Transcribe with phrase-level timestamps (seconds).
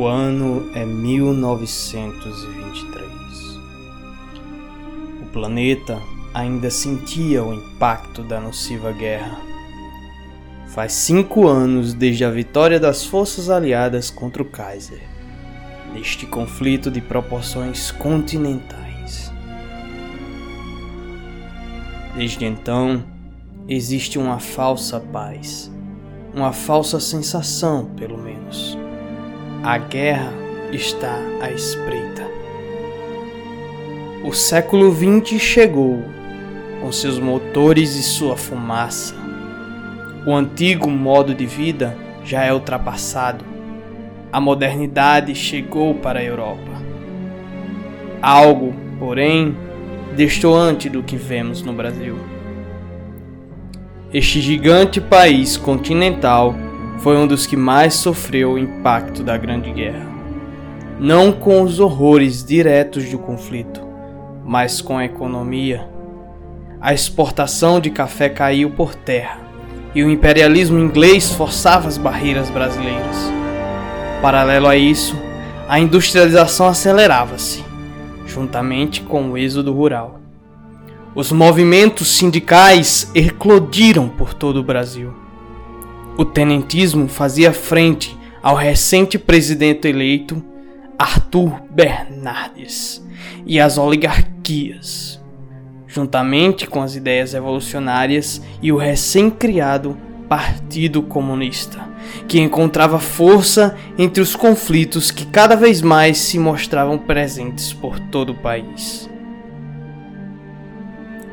[0.00, 3.60] O ano é 1923.
[5.20, 6.00] O planeta
[6.32, 9.38] ainda sentia o impacto da nociva guerra.
[10.68, 15.02] Faz cinco anos desde a vitória das forças aliadas contra o Kaiser,
[15.92, 19.30] neste conflito de proporções continentais.
[22.16, 23.04] Desde então,
[23.68, 25.70] existe uma falsa paz,
[26.32, 28.78] uma falsa sensação, pelo menos
[29.62, 30.32] a guerra
[30.72, 32.26] está à espreita.
[34.24, 36.02] O século XX chegou,
[36.80, 39.14] com seus motores e sua fumaça.
[40.26, 43.44] O antigo modo de vida já é ultrapassado.
[44.32, 46.70] A modernidade chegou para a Europa.
[48.22, 49.54] Algo, porém,
[50.16, 52.18] destoante do que vemos no Brasil.
[54.12, 56.54] Este gigante país continental
[57.00, 60.06] foi um dos que mais sofreu o impacto da Grande Guerra.
[60.98, 63.80] Não com os horrores diretos do conflito,
[64.44, 65.88] mas com a economia.
[66.78, 69.38] A exportação de café caiu por terra
[69.94, 73.32] e o imperialismo inglês forçava as barreiras brasileiras.
[74.20, 75.16] Paralelo a isso,
[75.66, 77.64] a industrialização acelerava-se,
[78.26, 80.20] juntamente com o êxodo rural.
[81.14, 85.19] Os movimentos sindicais eclodiram por todo o Brasil
[86.16, 90.42] o tenentismo fazia frente ao recente presidente eleito
[90.98, 93.04] Arthur Bernardes
[93.46, 95.20] e às oligarquias,
[95.86, 99.96] juntamente com as ideias revolucionárias e o recém-criado
[100.28, 101.88] Partido Comunista,
[102.28, 108.30] que encontrava força entre os conflitos que cada vez mais se mostravam presentes por todo
[108.30, 109.08] o país.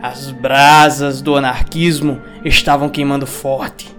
[0.01, 3.96] As brasas do anarquismo estavam queimando forte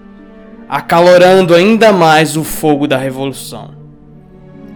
[0.68, 3.70] acalorando ainda mais o fogo da revolução.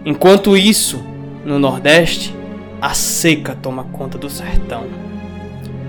[0.03, 1.03] Enquanto isso,
[1.45, 2.35] no Nordeste,
[2.81, 4.85] a seca toma conta do sertão.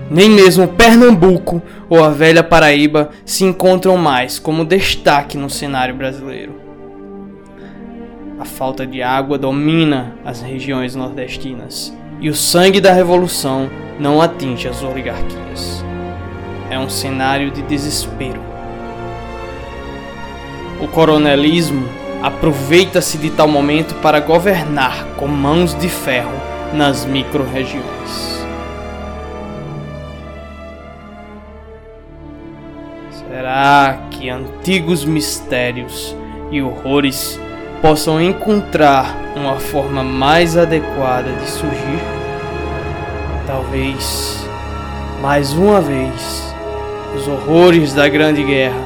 [0.09, 6.61] Nem mesmo Pernambuco ou a velha Paraíba se encontram mais como destaque no cenário brasileiro.
[8.39, 11.91] A falta de água domina as regiões nordestinas
[12.21, 13.69] e o sangue da revolução
[13.99, 15.83] não atinge as oligarquias.
[16.69, 18.54] É um cenário de desespero
[20.85, 21.89] o coronelismo
[22.21, 26.31] aproveita-se de tal momento para governar com mãos de ferro
[26.73, 28.45] nas micro-regiões.
[33.09, 36.15] Será que antigos mistérios
[36.51, 37.39] e horrores
[37.81, 41.99] possam encontrar uma forma mais adequada de surgir?
[43.47, 44.47] Talvez,
[45.19, 46.53] mais uma vez,
[47.15, 48.84] os horrores da Grande Guerra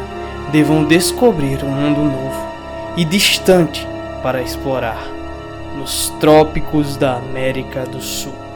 [0.52, 2.48] devam descobrir um mundo novo
[2.98, 3.88] e distante
[4.22, 5.08] para explorar
[5.78, 8.49] nos trópicos da América do Sul.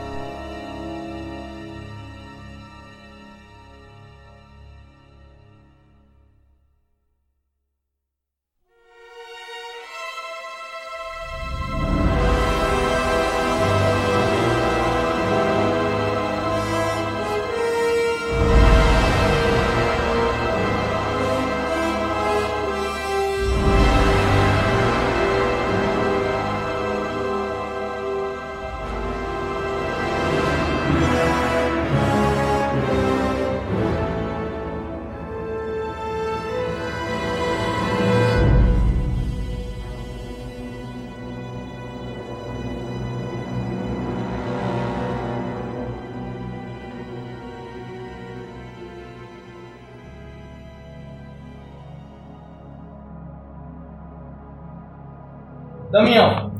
[55.93, 56.51] Damião,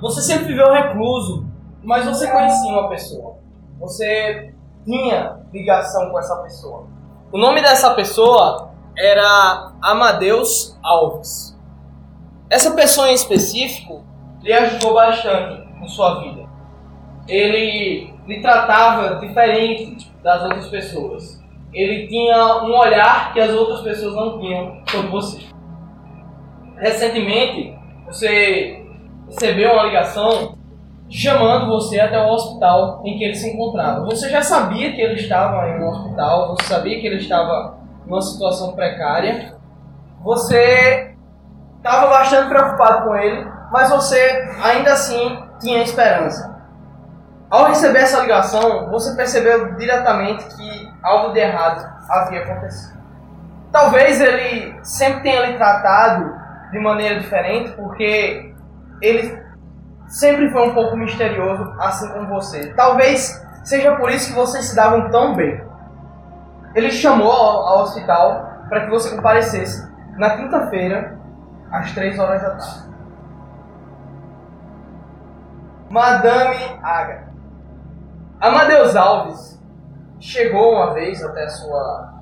[0.00, 1.46] você sempre viveu recluso,
[1.80, 3.36] mas você conhecia uma pessoa.
[3.78, 4.52] Você
[4.84, 6.88] tinha ligação com essa pessoa.
[7.30, 11.56] O nome dessa pessoa era Amadeus Alves.
[12.50, 14.02] Essa pessoa em específico
[14.42, 16.48] lhe ajudou bastante em sua vida.
[17.28, 21.40] Ele lhe tratava diferente das outras pessoas.
[21.72, 25.46] Ele tinha um olhar que as outras pessoas não tinham sobre você.
[26.74, 27.77] Recentemente,
[28.08, 28.86] você
[29.28, 30.56] recebeu uma ligação
[31.10, 34.04] chamando você até o hospital em que ele se encontrava.
[34.06, 38.22] Você já sabia que ele estava em um hospital, você sabia que ele estava numa
[38.22, 39.54] situação precária,
[40.22, 41.14] você
[41.76, 46.56] estava bastante preocupado com ele, mas você ainda assim tinha esperança.
[47.50, 52.98] Ao receber essa ligação, você percebeu diretamente que algo de errado havia acontecido.
[53.70, 58.54] Talvez ele sempre tenha lhe tratado de maneira diferente, porque
[59.00, 59.42] ele
[60.08, 62.72] sempre foi um pouco misterioso, assim como você.
[62.74, 65.62] Talvez seja por isso que vocês se davam tão bem.
[66.74, 71.18] Ele chamou ao, ao hospital para que você comparecesse na quinta-feira,
[71.70, 72.88] às três horas da tarde.
[75.90, 77.28] Madame Aga.
[78.40, 79.58] Amadeus Alves
[80.20, 82.14] chegou uma vez até a sua,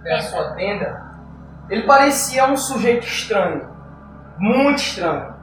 [0.00, 1.05] até a sua tenda.
[1.68, 3.68] Ele parecia um sujeito estranho,
[4.38, 5.34] muito estranho.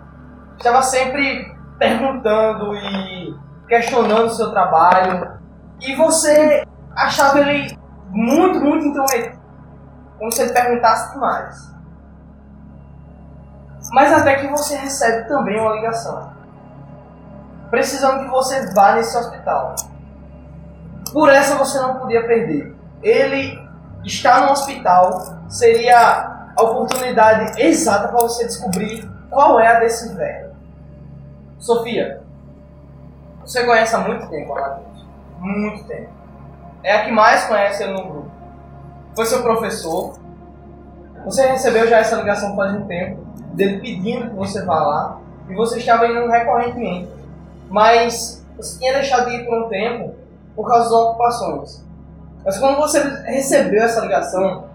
[0.57, 3.35] Estava sempre perguntando e
[3.67, 5.39] questionando o seu trabalho.
[5.81, 6.65] E você
[6.95, 7.77] achava ele
[8.09, 9.41] muito, muito intrometido.
[10.17, 11.73] Como se ele perguntasse demais.
[13.91, 16.33] Mas até que você recebe também uma ligação
[17.73, 19.73] precisando que você vá nesse hospital.
[21.11, 22.75] Por essa você não podia perder.
[23.01, 23.62] Ele
[24.03, 30.51] está no hospital seria a oportunidade exata para você descobrir qual é a desse velho.
[31.59, 32.21] Sofia,
[33.41, 35.05] você conhece há muito tempo a Matheus.
[35.39, 36.09] Muito tempo.
[36.83, 38.31] É a que mais conhece no grupo.
[39.15, 40.17] Foi seu professor.
[41.25, 43.23] Você recebeu já essa ligação faz um tempo,
[43.53, 45.17] dele pedindo que você vá lá,
[45.49, 47.23] e você estava indo recorrentemente
[47.73, 50.13] mas você tinha deixado de ir por um tempo
[50.55, 51.83] por causa das ocupações.
[52.45, 54.65] Mas quando você recebeu essa ligação,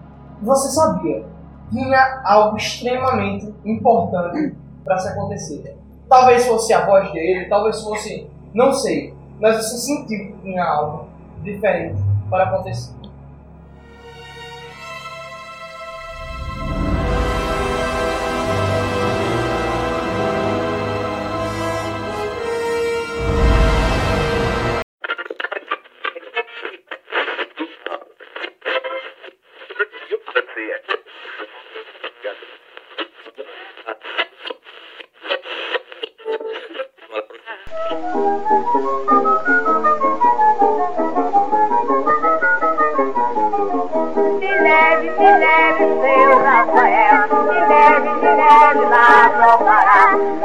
[0.41, 1.25] você sabia
[1.71, 5.77] tinha algo extremamente importante para se acontecer.
[6.07, 11.07] Talvez fosse a voz dele, talvez fosse, não sei, mas você sentiu que tinha algo
[11.43, 12.98] diferente para acontecer.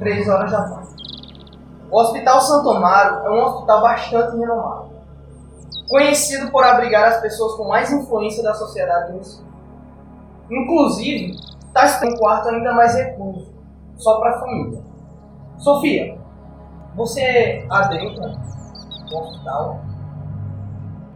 [0.00, 0.88] três horas da tarde.
[1.90, 4.90] O Hospital Santo Amaro é um hospital bastante renomado,
[5.88, 9.44] conhecido por abrigar as pessoas com mais influência da sociedade sul.
[10.50, 11.36] Inclusive,
[11.66, 13.52] está em um quarto ainda mais recluso,
[13.96, 14.82] só para a família.
[15.58, 16.18] Sofia,
[16.96, 18.32] você adentra
[19.10, 19.80] no hospital.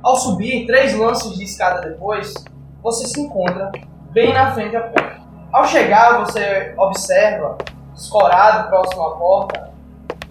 [0.03, 2.35] Ao subir três lances de escada depois,
[2.83, 3.73] você se encontra
[4.11, 5.23] bem na frente da porta.
[5.53, 7.57] Ao chegar, você observa,
[7.95, 9.71] escorado próximo à porta,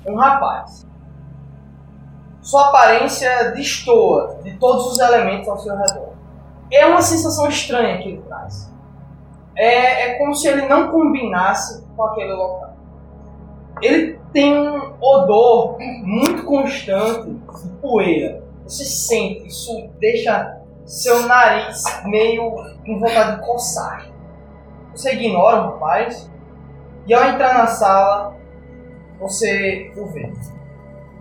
[0.07, 0.85] um rapaz.
[2.41, 6.09] Sua aparência destoa de todos os elementos ao seu redor.
[6.71, 8.71] É uma sensação estranha que ele traz.
[9.55, 12.73] É, é como se ele não combinasse com aquele local.
[13.81, 18.43] Ele tem um odor muito constante de poeira.
[18.63, 22.51] Você sente, isso deixa seu nariz meio
[22.85, 24.07] com vontade de coçar.
[24.93, 26.29] Você ignora o rapaz
[27.05, 28.35] e ao entrar na sala,
[29.19, 30.31] você o vê.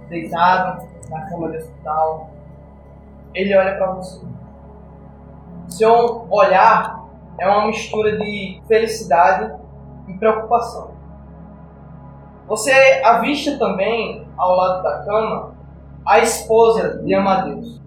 [0.08, 2.30] Deitado na cama do hospital,
[3.34, 4.20] ele olha para você.
[5.68, 7.04] Seu olhar
[7.38, 9.54] é uma mistura de felicidade
[10.06, 10.92] e preocupação.
[12.46, 12.72] Você
[13.04, 15.54] avista também, ao lado da cama,
[16.04, 17.80] a esposa de Amadeus,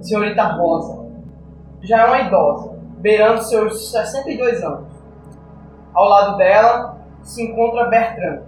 [0.00, 1.06] senhorita Rosa.
[1.80, 4.88] Já é uma idosa, beirando seus 62 anos.
[5.94, 6.95] Ao lado dela
[7.26, 8.42] se encontra Bertrand,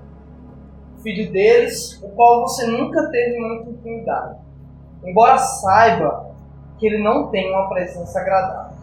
[1.03, 4.39] filho deles, o qual você nunca teve muita intimidade,
[5.05, 6.29] embora saiba
[6.79, 8.79] que ele não tem uma presença agradável.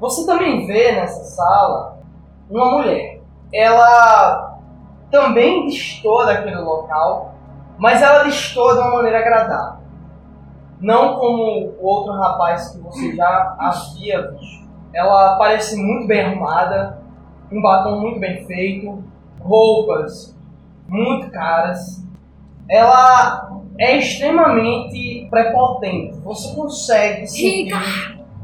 [0.00, 1.98] Você também vê nessa sala
[2.50, 3.20] uma mulher.
[3.52, 4.58] Ela
[5.10, 7.34] também distou daquele local,
[7.78, 9.80] mas ela distou de uma maneira agradável.
[10.80, 14.68] Não como o outro rapaz que você já havia visto.
[14.92, 16.99] Ela parece muito bem arrumada,
[17.50, 19.02] um batom muito bem feito,
[19.40, 20.36] roupas
[20.90, 22.04] muito caras.
[22.68, 26.18] Ela é extremamente prepotente.
[26.20, 27.72] Você consegue sentir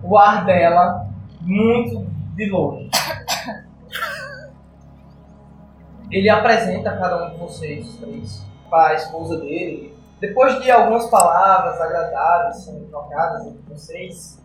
[0.03, 1.09] o ar dela
[1.41, 2.89] muito de longe.
[6.11, 9.95] Ele apresenta cada um de vocês, três, para a esposa dele.
[10.21, 14.43] Depois de algumas palavras agradáveis sendo trocadas entre vocês,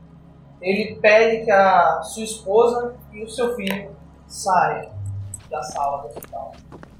[0.59, 3.95] ele pede que a sua esposa e o seu filho
[4.31, 4.91] saiam
[5.49, 6.53] da sala do hospital.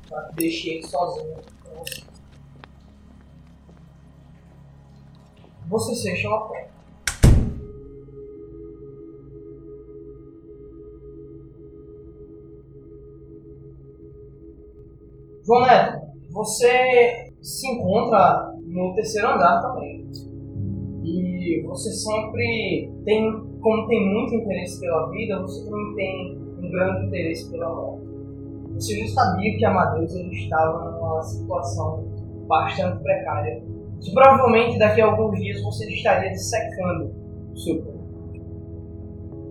[0.09, 2.03] Para que deixe ele sozinho com você.
[5.67, 6.71] Vocês fecham a porta.
[15.43, 20.05] João Neto, você se encontra no terceiro andar também.
[21.03, 26.40] E você sempre tem, como tem muito interesse pela vida, você também tem
[26.71, 28.05] grande interesse pela morte.
[28.75, 32.03] Você não sabia que Amadeus estava numa situação
[32.47, 33.63] bastante precária.
[33.99, 37.13] Que provavelmente daqui a alguns dias você estaria dissecando
[37.53, 38.01] o seu corpo.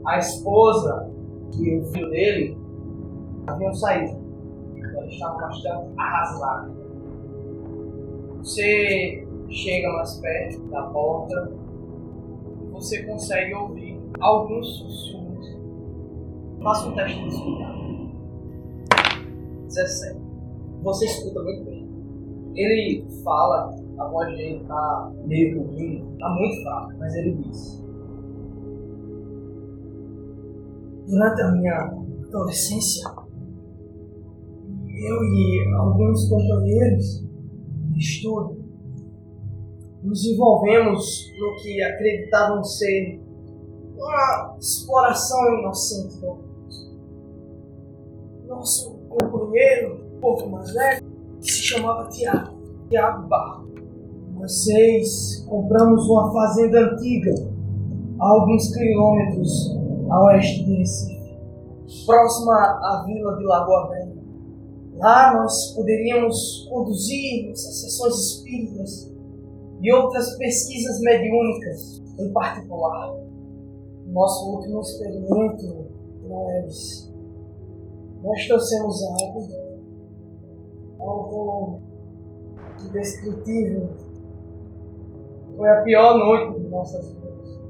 [0.07, 1.11] A esposa
[1.57, 2.59] e o filho dele
[3.47, 4.19] haviam saído
[5.09, 6.73] estava bastante arrasado.
[8.39, 11.61] Você chega mais perto da porta
[12.81, 15.30] você consegue ouvir alguns sussurros.
[16.63, 17.75] Faça um teste de escutar.
[19.65, 20.21] 17.
[20.83, 21.89] Você escuta muito bem.
[22.55, 27.83] Ele fala, a voz dele está meio ruim, está muito fraca, mas ele diz.
[31.07, 31.95] Durante a minha
[32.27, 33.11] adolescência,
[34.87, 37.27] eu e alguns companheiros
[37.93, 38.61] de estudo
[40.03, 43.19] nos envolvemos no que acreditavam ser
[43.97, 46.50] uma exploração inocente do
[48.61, 51.07] Nosso companheiro, um pouco mais velho,
[51.41, 52.59] se chamava Tiago,
[52.91, 53.71] Tiago Barro.
[54.47, 57.35] Seis compramos uma fazenda antiga
[58.21, 59.79] a alguns quilômetros
[60.11, 61.39] a oeste de Recife,
[62.05, 64.19] próxima à vila de Lagoa Velha.
[64.99, 69.11] Lá nós poderíamos conduzir nossas sessões espíritas
[69.81, 73.17] e outras pesquisas mediúnicas em particular.
[74.09, 75.87] Nosso último experimento,
[76.29, 77.10] nós,
[78.23, 79.49] nós trouxemos algo,
[81.01, 81.81] algo
[82.85, 83.89] indescritível.
[85.57, 87.61] Foi a pior noite de nossas vidas.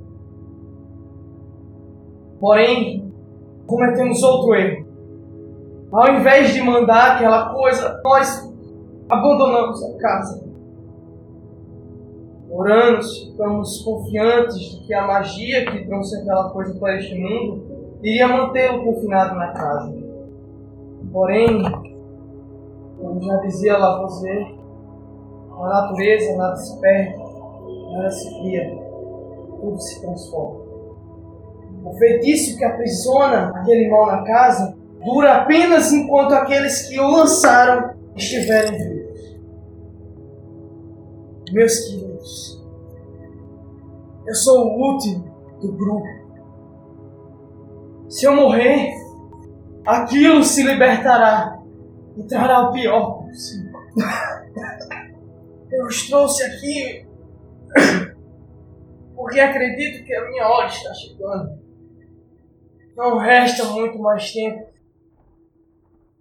[2.40, 3.12] Porém,
[3.66, 4.86] cometemos outro erro.
[5.92, 8.52] Ao invés de mandar aquela coisa, nós
[9.08, 10.50] abandonamos a casa.
[12.48, 18.26] Oramos, ficamos confiantes de que a magia que trouxe aquela coisa para este mundo iria
[18.26, 19.99] mantê-lo confinado na casa.
[21.12, 21.62] Porém,
[22.98, 24.54] como já dizia Lavoisier,
[25.52, 27.18] a natureza nada se perde,
[27.92, 28.78] nada se cria,
[29.60, 30.60] tudo se transforma.
[31.84, 37.94] O feitiço que aprisiona aquele mal na casa dura apenas enquanto aqueles que o lançaram
[38.14, 39.40] estiverem vivos.
[41.52, 42.64] Meus queridos,
[44.26, 45.24] eu sou o último
[45.60, 46.06] do grupo.
[48.08, 48.90] Se eu morrer,
[49.86, 51.58] aquilo se libertará
[52.16, 53.24] e trará o pior.
[55.70, 57.06] Eu os trouxe aqui
[59.14, 61.60] porque acredito que a minha hora está chegando.
[62.96, 64.70] Não resta muito mais tempo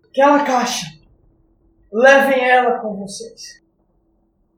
[0.10, 0.86] aquela caixa.
[1.92, 3.64] Levem ela com vocês.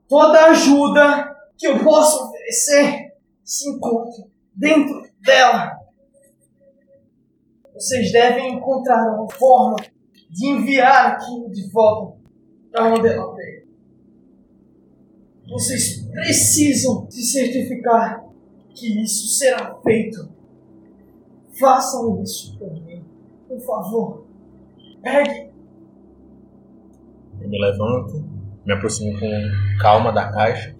[0.08, 3.12] Toda ajuda que eu possa oferecer
[3.44, 5.81] se encontra dentro dela.
[7.74, 9.76] Vocês devem encontrar uma forma
[10.30, 12.18] de enviar aquilo de volta
[12.70, 13.62] para onde ela veio.
[15.48, 18.24] Vocês precisam se certificar
[18.74, 20.28] que isso será feito.
[21.58, 23.04] Façam isso por mim,
[23.48, 24.24] por favor.
[25.02, 25.50] Pegue.
[27.40, 28.24] Eu me levanto,
[28.64, 29.28] me aproximo com
[29.80, 30.74] calma da caixa.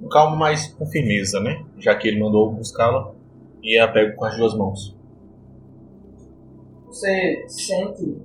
[0.00, 1.64] Com calma, mas com firmeza, né?
[1.78, 3.12] Já que ele mandou buscá-la.
[3.62, 4.97] E a pego com as duas mãos.
[6.88, 8.18] Você sente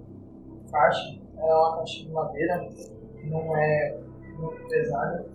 [0.72, 2.70] caixa, ela é uma caixa de madeira,
[3.26, 4.00] não é
[4.40, 5.26] muito pesada.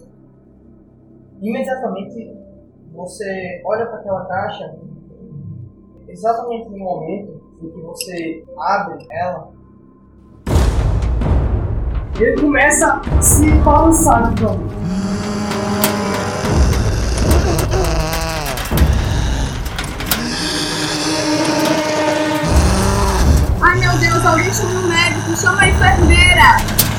[1.41, 2.37] Imediatamente
[2.93, 4.77] você olha para aquela caixa,
[6.09, 9.53] exatamente no momento em que você abre ela,
[12.19, 14.35] ele começa a se balançar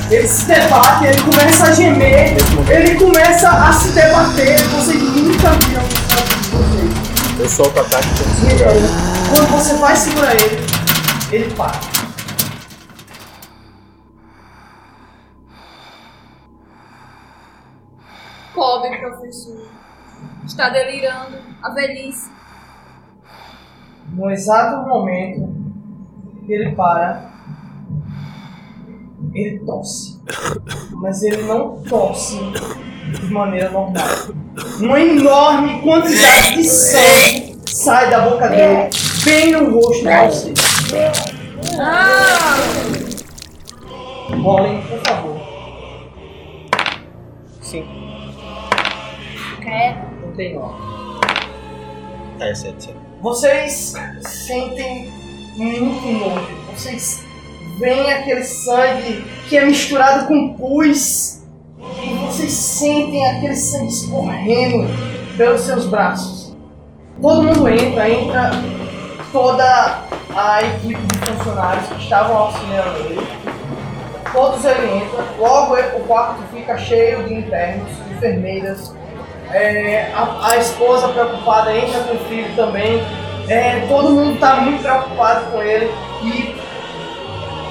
[0.10, 2.36] ele se debate, ele começa a gemer,
[2.70, 7.40] ele começa a se debater, Você nunca viram isso.
[7.40, 8.66] Eu solto o ataque quando você.
[9.30, 10.66] Quando você vai segurar ele,
[11.32, 11.80] ele para.
[18.54, 19.70] Pobre professor.
[20.44, 22.32] Está delirando a velhice.
[24.12, 25.56] No exato momento,
[26.48, 27.30] ele para
[29.46, 30.20] ele tosse.
[30.92, 32.38] Mas ele não tosse
[33.20, 34.08] de maneira normal.
[34.80, 38.90] Uma enorme quantidade de sangue sai da boca dele,
[39.24, 40.54] bem no rosto de você.
[41.80, 42.58] Ah!
[44.42, 45.40] Rolem, por favor.
[47.62, 47.86] Sim.
[49.66, 49.96] É.
[50.22, 50.76] Não tem nome.
[52.40, 52.96] É, sete, sete.
[53.22, 55.12] Vocês sentem
[55.56, 56.48] muito nojo.
[56.74, 57.24] Vocês
[57.80, 61.40] veem aquele sangue que é misturado com pus.
[62.04, 64.88] E vocês sentem aquele sangue escorrendo
[65.38, 66.56] pelos seus braços.
[67.22, 68.52] Todo mundo entra, entra
[69.32, 70.04] toda
[70.36, 73.28] a equipe de funcionários que estavam auxiliando ele.
[74.32, 75.26] Todos ele entra.
[75.38, 78.94] Logo o quarto fica cheio de internos, enfermeiras,
[79.52, 83.04] é, a, a esposa preocupada entra com o filho também.
[83.48, 86.56] É, todo mundo está muito preocupado com ele e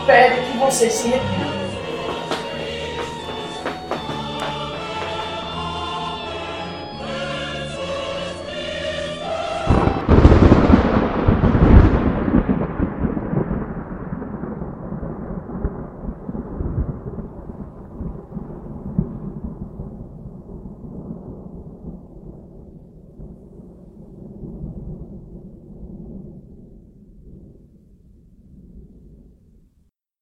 [0.09, 1.58] pede que vocês se retirem.